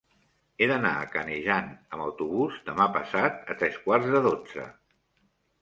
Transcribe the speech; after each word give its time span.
He 0.63 0.67
d'anar 0.71 0.93
a 1.01 1.03
Canejan 1.15 1.69
amb 1.97 2.03
autobús 2.07 2.57
demà 2.71 2.89
passat 2.97 3.55
a 3.55 3.59
tres 3.63 3.79
quarts 3.85 4.11
de 4.17 4.27
dotze. 4.31 4.67